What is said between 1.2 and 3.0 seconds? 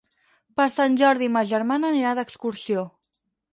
ma germana anirà d'excursió.